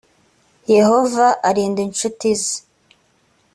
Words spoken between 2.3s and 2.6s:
ze